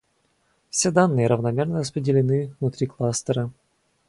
[0.71, 3.51] Все данные равномерно распределены внутри кластера